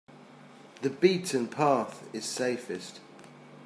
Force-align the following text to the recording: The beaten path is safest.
The 0.81 0.89
beaten 0.89 1.47
path 1.47 2.07
is 2.11 2.25
safest. 2.25 3.01